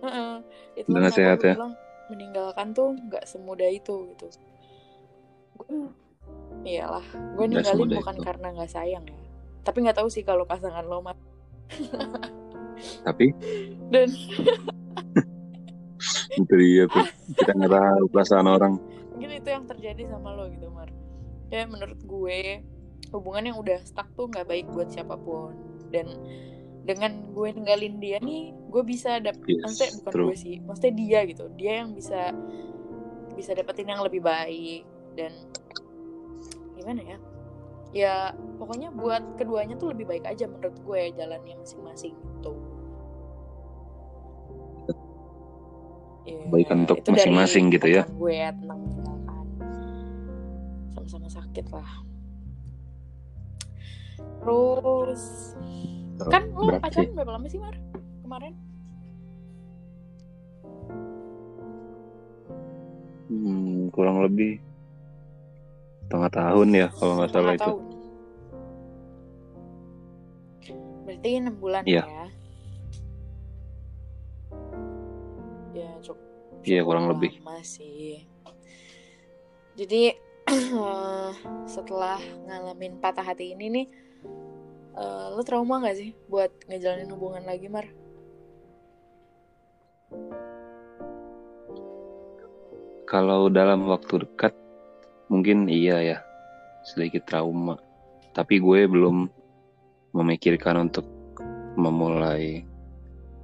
Heeh, 0.00 0.32
itulah 0.74 0.88
Udah 0.88 1.00
nggak 1.00 1.12
kenapa 1.12 1.20
sehat 1.20 1.38
gue 1.38 1.48
ya? 1.48 1.54
bilang 1.56 1.74
meninggalkan 2.10 2.66
tuh 2.72 2.88
nggak 2.98 3.24
semudah 3.24 3.70
itu 3.70 3.94
gitu 4.10 4.26
gue 5.56 5.68
iyalah 6.66 7.04
gue 7.36 7.44
ninggalin 7.46 7.88
bukan 7.94 8.16
itu. 8.16 8.24
karena 8.24 8.46
nggak 8.52 8.70
sayang 8.70 9.04
ya 9.04 9.16
tapi 9.60 9.84
nggak 9.84 9.96
tahu 9.96 10.08
sih 10.08 10.24
kalau 10.24 10.44
pasangan 10.44 10.84
lo 10.84 11.00
Mar. 11.00 11.16
tapi 13.06 13.32
dan 13.88 14.08
itu 16.44 16.54
dia 16.56 16.84
tuh 16.88 17.06
kita 17.36 17.50
nggak 17.56 17.72
tahu 17.72 18.04
perasaan 18.10 18.46
orang. 18.48 18.74
Mungkin 19.14 19.30
itu 19.36 19.48
yang 19.52 19.64
terjadi 19.68 20.02
sama 20.10 20.32
lo 20.36 20.48
gitu 20.48 20.68
Mar. 20.72 20.88
Ya 21.52 21.66
menurut 21.66 22.00
gue 22.02 22.62
hubungan 23.10 23.42
yang 23.52 23.58
udah 23.58 23.78
stuck 23.82 24.06
tuh 24.14 24.30
nggak 24.30 24.46
baik 24.46 24.66
buat 24.70 24.88
siapa 24.88 25.18
pun. 25.18 25.54
Dan 25.90 26.06
dengan 26.86 27.28
gue 27.36 27.48
ninggalin 27.52 28.00
dia 28.00 28.16
nih 28.24 28.56
gue 28.72 28.82
bisa 28.86 29.20
dapet 29.20 29.44
Yes, 29.44 29.60
maksudnya 29.62 29.90
bukan 30.00 30.12
true. 30.16 30.28
gue 30.32 30.38
sih 30.38 30.56
maksudnya 30.64 30.94
dia 30.96 31.20
gitu. 31.28 31.44
Dia 31.58 31.72
yang 31.84 31.90
bisa 31.92 32.32
bisa 33.36 33.50
dapetin 33.52 33.90
yang 33.90 34.00
lebih 34.00 34.24
baik. 34.24 34.86
Dan 35.18 35.32
gimana 36.78 37.02
ya? 37.04 37.18
Ya 37.90 38.14
pokoknya 38.56 38.94
buat 38.94 39.34
keduanya 39.34 39.74
tuh 39.74 39.90
lebih 39.90 40.06
baik 40.06 40.24
aja 40.24 40.46
menurut 40.46 40.78
gue 40.78 41.00
jalannya 41.18 41.58
masing-masing 41.58 42.14
gitu 42.14 42.54
Kebaikan 46.30 46.76
untuk 46.84 46.96
itu 46.98 47.06
dari 47.06 47.14
masing-masing 47.16 47.64
gitu 47.70 47.86
ya. 47.88 48.02
gue 48.06 48.32
ya 48.32 48.48
tentang 48.50 48.78
meninggalkan 48.78 49.44
sama-sama 50.90 51.28
sakit 51.28 51.66
lah 51.70 51.90
terus 54.40 55.24
kan 56.26 56.42
lo 56.50 56.64
berat 56.66 56.80
sih 56.80 56.84
pacaran 56.84 57.10
berapa 57.14 57.32
lama 57.32 57.46
sih 57.46 57.58
Mar 57.58 57.76
kemarin 58.20 58.54
Hmm, 63.30 63.94
kurang 63.94 64.26
lebih 64.26 64.58
setengah 66.02 66.30
tahun 66.30 66.68
ya 66.74 66.88
kalau 66.90 67.12
nggak 67.14 67.30
salah 67.30 67.54
Setengah 67.54 67.54
itu. 67.54 67.62
tahun. 67.62 67.84
Berarti 71.00 71.28
enam 71.38 71.54
bulan 71.56 71.82
Iya. 71.86 72.02
ya? 72.02 72.06
Ya 72.10 72.26
Iya 76.60 76.84
cukup 76.84 76.88
kurang 76.92 77.06
lebih. 77.08 77.30
lama 77.40 77.60
sih. 77.64 78.24
Jadi 79.80 80.12
setelah 81.74 82.20
ngalamin 82.44 83.00
patah 83.00 83.24
hati 83.24 83.56
ini 83.56 83.66
nih, 83.70 83.86
eh, 84.98 85.26
lo 85.32 85.40
trauma 85.40 85.80
gak 85.80 85.96
sih 85.96 86.10
buat 86.28 86.52
ngejalanin 86.68 87.08
hubungan 87.14 87.44
lagi, 87.48 87.70
Mar? 87.72 87.88
Kalau 93.08 93.50
dalam 93.50 93.90
waktu 93.90 94.22
dekat 94.22 94.54
mungkin 95.32 95.66
iya 95.66 95.98
ya 96.02 96.18
sedikit 96.84 97.26
trauma. 97.26 97.78
Tapi 98.30 98.62
gue 98.62 98.86
belum 98.86 99.26
memikirkan 100.14 100.90
untuk 100.90 101.06
memulai 101.74 102.62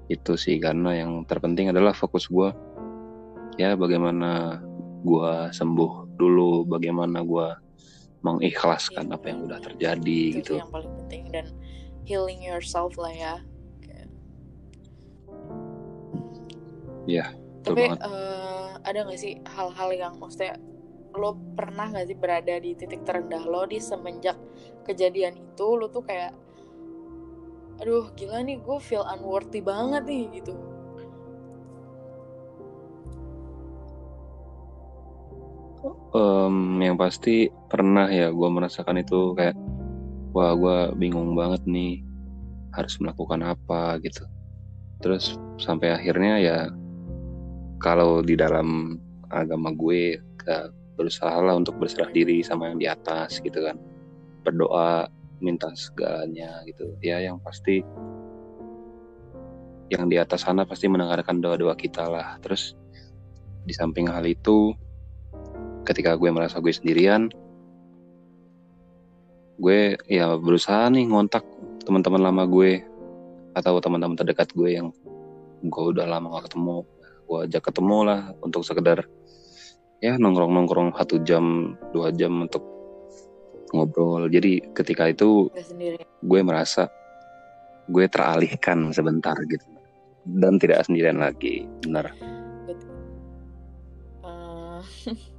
itu 0.07 0.39
sih 0.39 0.63
karena 0.63 1.03
yang 1.03 1.27
terpenting 1.27 1.75
adalah 1.75 1.91
fokus 1.91 2.31
gue 2.31 2.55
ya 3.57 3.73
bagaimana 3.77 4.61
gue 5.07 5.33
sembuh 5.53 6.17
dulu, 6.17 6.65
bagaimana 6.69 7.21
gue 7.25 7.49
mengikhlaskan 8.25 9.13
apa 9.13 9.31
yang 9.31 9.47
udah 9.47 9.61
terjadi 9.63 10.21
Itu 10.33 10.37
gitu. 10.43 10.53
yang 10.59 10.73
paling 10.73 10.93
penting 11.05 11.23
dan 11.31 11.47
healing 12.03 12.43
yourself 12.43 12.97
lah 12.99 13.13
ya. 13.13 13.35
Iya, 17.07 17.31
betul 17.63 17.75
Tapi 17.79 17.83
banget. 17.87 17.99
eh, 18.03 18.69
ada 18.83 18.99
gak 19.07 19.21
sih 19.21 19.35
hal-hal 19.47 19.91
yang 19.95 20.15
maksudnya 20.19 20.59
lo 21.15 21.39
pernah 21.55 21.87
gak 21.95 22.11
sih 22.11 22.19
berada 22.19 22.55
di 22.59 22.75
titik 22.75 23.07
terendah 23.07 23.47
lo 23.47 23.63
di 23.65 23.79
semenjak 23.79 24.35
kejadian 24.83 25.39
itu 25.39 25.67
lo 25.79 25.87
tuh 25.87 26.03
kayak 26.03 26.35
aduh 27.79 28.11
gila 28.19 28.43
nih 28.43 28.59
gue 28.59 28.79
feel 28.83 29.07
unworthy 29.07 29.63
banget 29.63 30.03
nih 30.03 30.43
gitu 30.43 30.57
Em, 36.17 36.81
yang 36.81 36.97
pasti 36.97 37.53
pernah 37.69 38.09
ya 38.09 38.33
gue 38.33 38.49
merasakan 38.49 39.05
itu 39.05 39.37
kayak 39.37 39.53
wah 40.33 40.57
gue 40.57 40.97
bingung 40.97 41.37
banget 41.37 41.61
nih 41.69 42.01
harus 42.73 42.97
melakukan 43.05 43.45
apa 43.45 44.01
gitu. 44.01 44.25
Terus 45.05 45.37
sampai 45.61 45.93
akhirnya 45.93 46.41
ya 46.41 46.59
kalau 47.85 48.25
di 48.25 48.33
dalam 48.33 48.97
agama 49.29 49.77
gue 49.77 50.17
gak 50.41 50.73
berusaha 50.97 51.37
lah 51.37 51.53
untuk 51.61 51.77
berserah 51.77 52.09
diri 52.09 52.41
sama 52.41 52.73
yang 52.73 52.81
di 52.81 52.89
atas 52.89 53.37
gitu 53.45 53.61
kan. 53.61 53.77
Berdoa 54.41 55.13
minta 55.45 55.69
segalanya 55.77 56.65
gitu. 56.65 56.97
Ya 57.05 57.21
yang 57.21 57.45
pasti 57.45 57.85
yang 59.93 60.09
di 60.09 60.17
atas 60.17 60.49
sana 60.49 60.65
pasti 60.65 60.89
mendengarkan 60.89 61.45
doa-doa 61.45 61.77
kita 61.77 62.09
lah. 62.09 62.41
Terus 62.41 62.73
di 63.69 63.77
samping 63.77 64.09
hal 64.09 64.25
itu 64.25 64.73
ketika 65.87 66.19
gue 66.19 66.29
merasa 66.35 66.59
gue 66.59 66.75
sendirian 66.75 67.31
gue 69.57 69.97
ya 70.11 70.37
berusaha 70.37 70.93
nih 70.93 71.09
ngontak 71.09 71.47
teman-teman 71.89 72.21
lama 72.29 72.45
gue 72.45 72.85
atau 73.57 73.81
teman-teman 73.81 74.19
terdekat 74.19 74.53
gue 74.53 74.77
yang 74.77 74.93
gue 75.65 75.85
udah 75.97 76.05
lama 76.05 76.37
gak 76.37 76.53
ketemu. 76.53 76.85
Gue 77.27 77.39
ajak 77.49 77.63
ketemu 77.73 77.99
lah 78.05 78.21
untuk 78.45 78.63
sekedar 78.63 79.09
ya 80.05 80.21
nongkrong 80.21 80.53
nongkrong 80.53 80.93
satu 80.93 81.25
jam 81.25 81.75
dua 81.97 82.13
jam 82.13 82.45
untuk 82.45 82.61
ngobrol. 83.73 84.29
Jadi 84.29 84.61
ketika 84.77 85.09
itu 85.09 85.49
gue 86.21 86.41
merasa 86.45 86.93
gue 87.89 88.05
teralihkan 88.13 88.93
sebentar 88.93 89.35
gitu. 89.49 89.65
Dan 90.27 90.59
tidak 90.59 90.85
sendirian 90.85 91.23
lagi 91.23 91.71
benar 91.87 92.11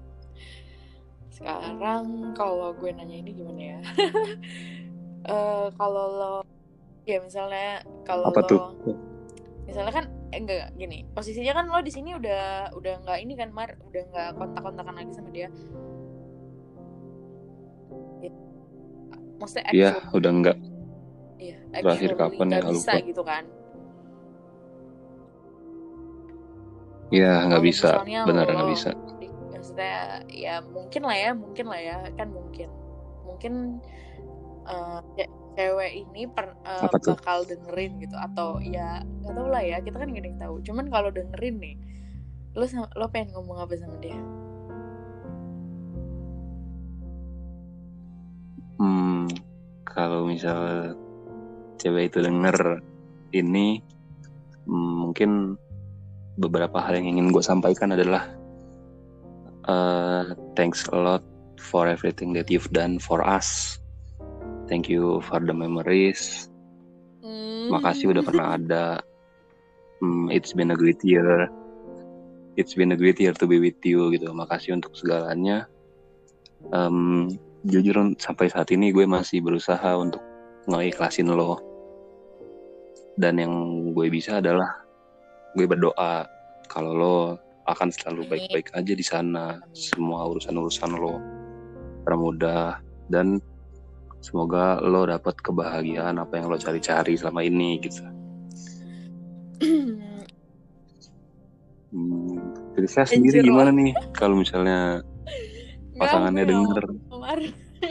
sekarang 1.47 2.35
kalau 2.35 2.75
gue 2.75 2.91
nanya 2.91 3.23
ini 3.23 3.31
gimana 3.31 3.61
ya? 3.63 3.79
Eh, 5.27 5.67
kalau 5.75 6.05
lo 6.07 6.35
ya 7.03 7.19
misalnya 7.19 7.83
kalau 8.07 8.31
lo 8.31 8.47
tuh? 8.47 8.63
misalnya 9.67 9.91
kan 9.91 10.05
eh, 10.31 10.39
enggak 10.39 10.71
gini 10.79 11.03
posisinya 11.11 11.51
kan 11.51 11.67
lo 11.67 11.83
di 11.83 11.91
sini 11.91 12.15
udah 12.15 12.71
udah 12.71 12.93
nggak 13.03 13.19
ini 13.27 13.35
kan 13.35 13.51
Mar? 13.51 13.75
Udah 13.91 14.07
nggak 14.07 14.29
kontak-kontakan 14.39 14.95
lagi 14.95 15.11
sama 15.11 15.27
dia. 15.35 15.51
Ya. 18.23 18.31
maksudnya 19.35 19.63
Iya 19.75 19.91
udah 20.15 20.31
enggak 20.31 20.57
iya, 21.43 21.59
terakhir 21.75 22.11
kapan 22.15 22.47
ya, 22.47 22.59
bisa 22.63 22.91
lupa. 22.95 22.95
gitu 23.03 23.21
kan? 23.27 23.43
Iya 27.11 27.33
nggak 27.51 27.63
bisa. 27.67 27.89
benar 28.23 28.47
nggak 28.47 28.69
bisa. 28.71 28.89
di- 29.19 29.36
maksudnya 29.67 30.23
ya 30.31 30.63
mungkin 30.63 31.01
lah 31.03 31.17
ya 31.19 31.31
mungkin 31.35 31.65
lah 31.67 31.79
ya 31.83 31.97
kan 32.15 32.31
mungkin. 32.31 32.69
Mungkin 33.27 33.53
ce- 35.19 35.35
cewek 35.59 35.91
ini 36.07 36.23
per, 36.31 36.55
tuh? 37.03 37.19
bakal 37.19 37.43
dengerin 37.43 37.99
gitu 37.99 38.15
atau 38.15 38.63
ya 38.63 39.03
nggak 39.03 39.35
tahu 39.35 39.47
lah 39.51 39.59
ya 39.59 39.83
kita 39.83 39.99
kan 39.99 40.07
gak 40.15 40.23
ada 40.23 40.29
yang 40.31 40.39
tahu. 40.39 40.55
Cuman 40.63 40.87
kalau 40.87 41.11
dengerin 41.11 41.59
nih 41.59 41.75
lo 42.55 42.63
lo 42.95 43.11
pengen 43.11 43.35
ngomong 43.35 43.59
apa 43.59 43.75
sama 43.75 43.99
dia? 43.99 44.15
Hmm, 48.79 49.27
kalau 49.83 50.23
misal 50.31 50.95
cewek 51.75 52.13
itu 52.13 52.23
denger 52.23 52.79
ini, 53.35 53.83
hmm, 54.63 54.93
mungkin 55.03 55.59
beberapa 56.39 56.79
hal 56.79 57.01
yang 57.01 57.17
ingin 57.17 57.33
gue 57.33 57.41
sampaikan 57.41 57.97
adalah 57.97 58.36
uh, 59.67 60.33
thanks 60.55 60.87
a 60.89 60.97
lot 60.97 61.23
for 61.59 61.87
everything 61.87 62.33
that 62.33 62.49
you've 62.49 62.71
done 62.71 62.99
for 62.99 63.21
us. 63.21 63.79
Thank 64.67 64.89
you 64.89 65.21
for 65.27 65.39
the 65.39 65.55
memories. 65.55 66.51
Makasih 67.67 68.15
udah 68.15 68.23
pernah 68.23 68.47
ada. 68.55 68.85
Hmm, 69.99 70.31
it's 70.31 70.51
been 70.55 70.71
a 70.71 70.77
great 70.77 70.99
year. 71.03 71.47
It's 72.57 72.73
been 72.73 72.91
a 72.91 72.99
great 72.99 73.19
year 73.19 73.35
to 73.35 73.45
be 73.45 73.59
with 73.59 73.79
you 73.83 74.11
gitu. 74.11 74.31
Makasih 74.31 74.79
untuk 74.79 74.95
segalanya. 74.95 75.67
Em, 76.73 77.31
jujur 77.67 77.95
sampai 78.17 78.47
saat 78.51 78.71
ini 78.71 78.95
gue 78.95 79.03
masih 79.03 79.43
berusaha 79.43 79.95
untuk 79.99 80.23
ngeikhlasin 80.67 81.31
lo 81.31 81.59
dan 83.17 83.41
yang 83.41 83.53
gue 83.97 84.07
bisa 84.13 84.39
adalah 84.39 84.85
gue 85.57 85.65
berdoa 85.65 86.27
kalau 86.69 86.93
lo 86.93 87.17
akan 87.67 87.91
selalu 87.91 88.21
baik-baik 88.31 88.71
aja 88.71 88.93
di 88.95 89.05
sana. 89.05 89.59
Semua 89.75 90.23
urusan-urusan 90.31 90.91
lo 90.95 91.19
termudah 92.07 92.79
dan 93.11 93.43
semoga 94.23 94.79
lo 94.79 95.03
dapat 95.03 95.35
kebahagiaan 95.43 96.15
apa 96.17 96.39
yang 96.39 96.47
lo 96.47 96.57
cari-cari 96.57 97.19
selama 97.19 97.43
ini 97.43 97.77
gitu. 97.83 98.01
Hmm, 101.87 102.51
jadi 102.75 102.87
saya 102.91 103.07
sendiri 103.07 103.47
gimana 103.47 103.71
nih 103.71 103.95
kalau 104.11 104.35
misalnya 104.35 104.99
pasangannya 105.95 106.43
mau, 106.43 106.51
denger? 106.51 106.83
Mar. 107.15 107.41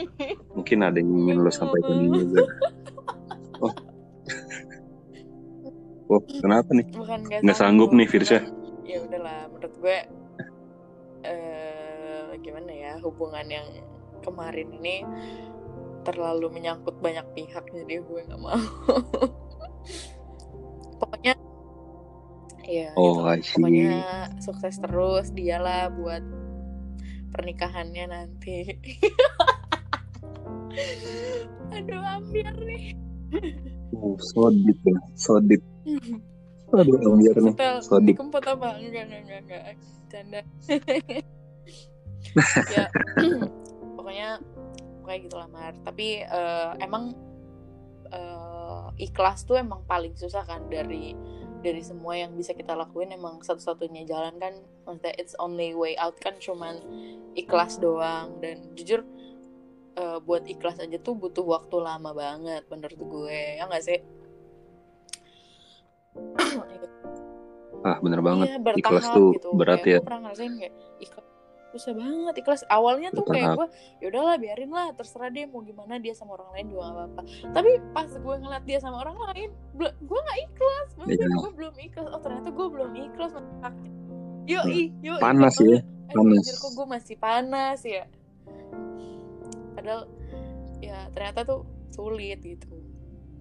mungkin 0.57 0.77
ada 0.85 1.01
yang 1.01 1.09
ingin 1.17 1.37
lo 1.41 1.49
sampaikan 1.49 1.97
juga. 2.05 2.45
Oh. 3.57 3.73
Oh 6.13 6.21
kenapa 6.45 6.69
nih? 6.77 6.85
Bukan 6.93 7.19
nggak 7.25 7.41
Nggak 7.41 7.57
sanggup 7.57 7.89
nih, 7.89 8.05
cuman 8.05 8.13
Firsya. 8.13 8.39
Ya 8.97 9.05
udahlah 9.05 9.45
menurut 9.53 9.75
gue 9.77 9.97
eh 11.21 12.33
gimana 12.41 12.71
ya 12.73 12.97
hubungan 13.05 13.45
yang 13.45 13.67
kemarin 14.25 14.73
ini 14.81 15.05
terlalu 16.01 16.49
menyangkut 16.49 16.97
banyak 16.97 17.21
pihak 17.35 17.67
jadi 17.69 17.99
gue 17.99 18.19
nggak 18.25 18.41
mau. 18.41 18.55
Pokoknya 20.97 21.37
ya 22.65 22.89
Oh, 22.97 23.21
gitu. 23.37 23.59
Pokoknya 23.59 24.31
sukses 24.41 24.81
terus 24.81 25.29
dialah 25.35 25.93
buat 25.93 26.23
pernikahannya 27.35 28.05
nanti. 28.09 28.65
Aduh 31.75 32.01
hampir 32.01 32.47
nih. 32.63 32.95
Oh, 33.99 34.15
so 34.19 34.49
deep 34.49 34.79
ya 34.87 34.99
so 35.19 35.39
aduh 36.75 36.99
ambiar 36.99 37.35
nih 37.39 37.55
Setel 37.55 37.75
so 37.79 37.95
deep 38.03 38.19
dikempot 38.19 38.43
apa? 38.43 38.75
Enggak, 38.75 39.07
enggak, 39.07 39.21
enggak, 39.23 39.39
enggak. 39.47 39.63
Canda. 40.07 40.41
ya, 42.75 42.85
pokoknya 43.97 44.29
pokoknya 44.99 45.19
gitulah 45.23 45.47
Mar. 45.47 45.73
Tapi 45.87 46.27
eh, 46.27 46.71
emang 46.83 47.15
eh, 48.11 48.85
ikhlas 48.99 49.47
tuh 49.47 49.59
emang 49.59 49.87
paling 49.87 50.11
susah 50.19 50.43
kan 50.43 50.67
dari 50.67 51.15
dari 51.61 51.81
semua 51.81 52.13
yang 52.13 52.37
bisa 52.37 52.53
kita 52.53 52.77
lakuin 52.77 53.11
emang 53.11 53.41
satu-satunya 53.41 54.05
jalan 54.05 54.37
kan 54.37 54.53
maksudnya 54.85 55.13
it's 55.17 55.33
only 55.41 55.73
way 55.73 55.97
out 55.97 56.13
kan 56.21 56.37
cuman 56.37 56.79
ikhlas 57.33 57.81
doang 57.81 58.37
dan 58.39 58.61
jujur 58.77 59.01
uh, 59.97 60.21
buat 60.21 60.45
ikhlas 60.45 60.77
aja 60.77 60.97
tuh 61.01 61.17
butuh 61.17 61.43
waktu 61.43 61.75
lama 61.81 62.13
banget 62.13 62.63
menurut 62.69 63.01
gue 63.01 63.39
ya 63.57 63.65
nggak 63.65 63.83
sih 63.83 63.99
ah 67.87 67.97
bener 68.03 68.19
banget. 68.25 68.47
Iya, 68.57 68.73
ikhlas 68.81 69.05
tuh 69.13 69.37
gitu. 69.37 69.49
berat 69.53 69.79
kayak 69.85 69.87
ya. 69.87 69.99
gue 70.01 70.07
pernah 70.07 70.21
ngerasain 70.27 70.53
kayak 70.57 70.73
ikhlas 70.99 71.27
susah 71.77 71.93
banget 71.93 72.35
ikhlas. 72.41 72.61
Awalnya 72.71 73.09
tuh 73.13 73.25
kayak 73.27 73.53
gue 73.53 73.67
yaudahlah 74.01 74.41
biarin 74.41 74.71
lah 74.73 74.89
terserah 74.97 75.29
dia 75.29 75.45
mau 75.45 75.61
gimana 75.61 76.01
dia 76.01 76.17
sama 76.17 76.39
orang 76.39 76.49
lain 76.57 76.65
juga 76.73 76.81
gak 76.89 76.95
apa-apa. 76.95 77.21
Tapi 77.53 77.71
pas 77.93 78.09
gue 78.09 78.35
ngeliat 78.41 78.63
dia 78.65 78.79
sama 78.81 78.97
orang 79.05 79.17
lain 79.29 79.49
gue 79.77 80.19
gak 80.19 80.39
ikhlas. 80.49 80.89
Maksudnya 80.97 81.27
yeah. 81.29 81.37
gue 81.37 81.51
belum 81.53 81.75
ikhlas. 81.77 82.09
Oh 82.09 82.21
ternyata 82.23 82.49
gue 82.49 82.67
belum 82.67 82.91
ikhlas 82.97 83.31
yo 84.47 84.63
i 84.63 84.95
yo 85.03 85.19
panas 85.19 85.59
ya 85.59 85.83
panas. 86.07 86.47
kok 86.55 86.71
gue 86.71 86.87
masih 86.87 87.15
panas 87.19 87.79
ya. 87.83 88.03
Padahal 89.75 90.09
ya 90.79 91.11
ternyata 91.13 91.43
tuh 91.45 91.61
sulit 91.93 92.39
gitu. 92.41 92.71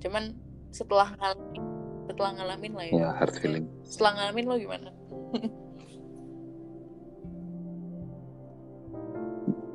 Cuman 0.02 0.36
setelah 0.74 1.14
ngalamin 1.16 1.65
setelah 2.06 2.30
ngalamin 2.38 2.72
lah 2.78 2.84
ya, 2.86 2.94
ya 2.94 3.08
hard 3.18 3.34
feeling. 3.42 3.66
setelah 3.82 4.12
ngalamin 4.16 4.44
lo 4.46 4.54
gimana? 4.56 4.90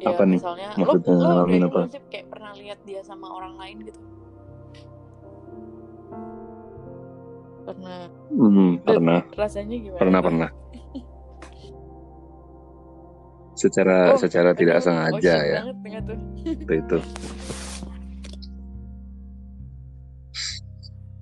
Ya, 0.02 0.17
apa 0.17 0.26
nih? 0.26 0.41
misalnya 0.41 0.74
Maksudnya 0.82 1.13
lo, 1.13 1.30
lo 1.30 1.46
dari 1.46 1.62
apa? 1.62 1.82
kayak 2.10 2.26
pernah 2.34 2.58
lihat 2.58 2.82
dia 2.89 3.06
sama 3.06 3.30
orang 3.30 3.54
lain 3.54 3.86
gitu? 3.86 4.02
Pernah. 7.70 8.10
Hmm, 8.34 8.82
pernah. 8.82 9.22
rasanya 9.38 9.78
gimana? 9.78 10.02
Pernah 10.02 10.20
pernah. 10.26 10.50
Secara 13.62 14.10
oh, 14.10 14.17
secara 14.17 14.58
tidak 14.58 14.82
sengaja 14.82 15.38
oh, 15.38 15.46
ya. 15.46 15.60
itu 16.50 16.74
itu 16.82 16.98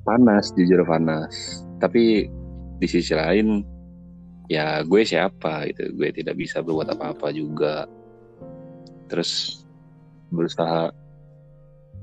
panas 0.09 0.49
jujur 0.57 0.81
panas. 0.89 1.61
Tapi 1.77 2.25
di 2.81 2.87
sisi 2.89 3.13
lain 3.13 3.61
ya 4.49 4.81
gue 4.81 5.05
siapa 5.05 5.69
gitu. 5.69 5.93
Gue 5.93 6.09
tidak 6.09 6.33
bisa 6.41 6.65
berbuat 6.65 6.97
apa-apa 6.97 7.29
juga. 7.29 7.85
Terus 9.05 9.61
berusaha 10.33 10.89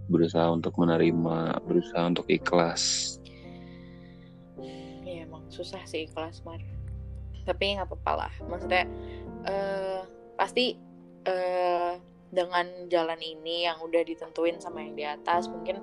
berusaha 0.06 0.46
untuk 0.54 0.78
menerima 0.78 1.58
berusaha 1.66 2.06
untuk 2.06 2.30
ikhlas. 2.30 3.18
Ya 5.02 5.26
emang 5.26 5.42
susah 5.50 5.82
sih 5.82 6.06
ikhlas 6.06 6.46
mar. 6.46 6.62
Tapi 7.42 7.78
nggak 7.78 7.90
apa-apa 7.90 8.12
lah. 8.26 8.32
Maksudnya 8.46 8.86
uh, 9.50 10.02
pasti 10.38 10.78
uh, 11.26 11.98
dengan 12.30 12.66
jalan 12.90 13.18
ini 13.22 13.66
yang 13.70 13.78
udah 13.82 14.02
ditentuin 14.02 14.58
sama 14.58 14.82
yang 14.82 14.94
di 14.98 15.04
atas 15.06 15.46
mungkin 15.46 15.78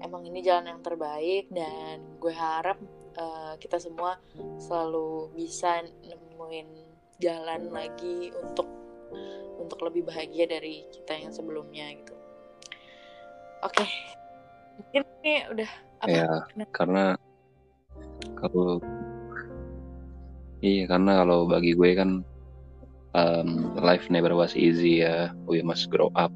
emang 0.00 0.26
ini 0.26 0.40
jalan 0.44 0.76
yang 0.76 0.80
terbaik 0.82 1.48
dan 1.52 2.02
gue 2.18 2.34
harap 2.34 2.76
uh, 3.16 3.54
kita 3.60 3.80
semua 3.80 4.18
selalu 4.60 5.32
bisa 5.36 5.84
nemuin 6.04 6.68
jalan 7.20 7.68
lagi 7.68 8.32
untuk 8.32 8.68
untuk 9.60 9.78
lebih 9.86 10.08
bahagia 10.08 10.48
dari 10.48 10.88
kita 10.88 11.14
yang 11.14 11.32
sebelumnya 11.36 11.92
gitu. 11.92 12.16
Oke, 13.60 13.84
okay. 13.84 13.90
mungkin 14.80 15.02
ini 15.20 15.34
udah 15.52 15.70
apa? 16.00 16.08
Ya, 16.08 16.28
karena 16.72 17.04
kalau 18.40 18.80
iya 20.64 20.88
karena 20.88 21.20
kalau 21.20 21.44
bagi 21.44 21.76
gue 21.76 21.90
kan 21.92 22.24
um, 23.12 23.76
life 23.76 24.08
never 24.08 24.32
was 24.32 24.56
easy 24.56 25.04
ya, 25.04 25.36
we 25.44 25.60
must 25.60 25.92
grow 25.92 26.08
up, 26.16 26.32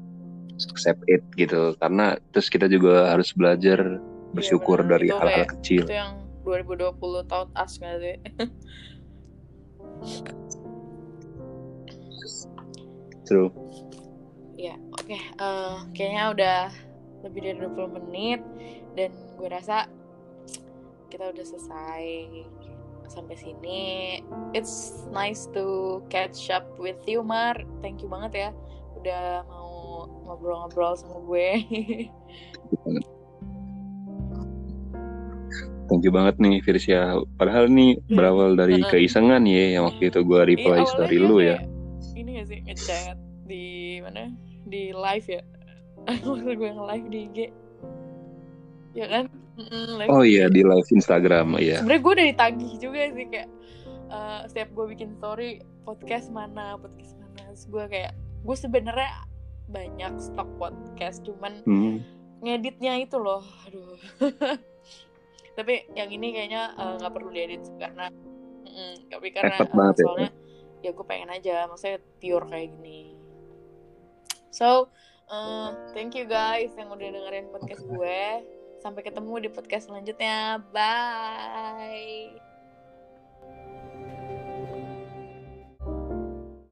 accept 0.63 1.03
it 1.11 1.19
gitu. 1.35 1.75
Karena 1.79 2.15
terus 2.31 2.47
kita 2.47 2.71
juga 2.71 3.11
harus 3.11 3.35
belajar 3.35 3.99
bersyukur 4.35 4.83
ya, 4.83 4.87
dari 4.95 5.07
hal-hal 5.11 5.47
kecil. 5.59 5.83
Itu 5.87 5.95
yang 5.95 6.19
2020 6.43 7.31
tahun 7.31 7.47
as 7.55 7.79
nggak 7.79 7.99
sih? 7.99 8.15
True. 13.25 13.49
Ya, 14.55 14.77
oke. 14.93 15.09
Okay. 15.09 15.21
Uh, 15.41 15.43
eh, 15.43 15.75
kayaknya 15.97 16.23
udah 16.31 16.69
lebih 17.25 17.41
dari 17.41 17.57
20 17.57 17.97
menit 17.97 18.39
dan 18.93 19.09
gue 19.35 19.49
rasa 19.49 19.89
kita 21.09 21.33
udah 21.33 21.45
selesai 21.45 22.05
sampai 23.09 23.35
sini. 23.37 24.21
It's 24.53 25.05
nice 25.09 25.49
to 25.57 25.99
catch 26.13 26.53
up 26.53 26.69
with 26.77 27.01
you, 27.09 27.25
Mar. 27.25 27.57
Thank 27.81 28.05
you 28.05 28.09
banget 28.09 28.33
ya 28.37 28.49
udah 29.05 29.45
mau 29.45 29.64
ngobrol-ngobrol 30.27 30.93
sama 30.99 31.17
gue. 31.25 31.47
Thank 35.85 36.01
you 36.01 36.11
banget 36.11 36.35
nih 36.41 36.65
Virsia. 36.65 37.21
Padahal 37.37 37.69
nih 37.69 38.01
berawal 38.09 38.57
dari 38.57 38.81
keisengan 38.81 39.45
ya 39.45 39.77
yang 39.77 39.83
waktu 39.85 40.09
itu 40.09 40.25
gue 40.25 40.41
reply 40.57 40.81
iya, 40.81 40.89
story 40.89 41.17
lu 41.21 41.37
ya. 41.39 41.61
ini 42.17 42.41
gak 42.41 42.47
sih 42.49 42.59
ngechat 42.65 43.17
di 43.45 43.65
mana? 44.01 44.33
Di 44.65 44.89
live 44.91 45.27
ya? 45.29 45.41
Maksud 46.25 46.55
gue 46.57 46.69
nge-live 46.73 47.07
di 47.13 47.19
IG 47.29 47.37
ya 48.95 49.05
kan? 49.11 49.25
Mm, 49.55 50.11
oh 50.11 50.23
iya 50.23 50.51
di 50.51 50.67
live 50.67 50.89
Instagram 50.91 51.55
ya 51.63 51.79
sebenarnya 51.79 52.01
gue 52.03 52.11
udah 52.11 52.27
ditagih 52.27 52.73
juga 52.75 52.99
sih 53.15 53.25
kayak 53.31 53.49
uh, 54.11 54.43
setiap 54.51 54.67
gue 54.75 54.85
bikin 54.91 55.15
story 55.15 55.63
podcast 55.87 56.27
mana 56.31 56.75
podcast 56.75 57.15
mana. 57.19 57.55
Terus 57.55 57.63
gue 57.71 57.85
kayak 57.87 58.13
gue 58.15 58.55
sebenarnya 58.55 59.11
banyak 59.69 60.13
stok 60.21 60.49
podcast 60.61 61.25
cuman 61.25 61.61
hmm. 61.65 61.97
ngeditnya 62.41 63.01
itu 63.01 63.17
loh 63.17 63.43
aduh. 63.65 63.97
Tapi 65.57 65.87
yang 65.95 66.11
ini 66.11 66.35
kayaknya 66.35 66.75
eh, 66.75 66.93
nggak 66.99 67.11
uh, 67.11 67.15
perlu 67.15 67.31
diedit 67.31 67.63
karena 67.79 68.11
mm, 68.67 69.07
tapi 69.07 69.31
karena 69.31 69.55
uh, 69.55 69.95
soalnya 69.95 70.27
ya 70.27 70.45
ya 70.85 70.91
gue 70.93 71.05
pengen 71.07 71.33
aja 71.33 71.65
maksudnya 71.65 71.97
pure 72.21 72.45
kayak 72.45 72.69
gini. 72.77 73.17
So 74.53 74.93
uh, 75.31 75.73
thank 75.97 76.13
you 76.13 76.29
guys 76.29 76.69
yang 76.77 76.93
udah 76.93 77.09
dengerin 77.09 77.49
podcast 77.49 77.81
gue. 77.87 78.21
Sampai 78.83 79.01
ketemu 79.01 79.47
di 79.47 79.49
podcast 79.49 79.89
selanjutnya. 79.89 80.61
Bye 80.69 82.54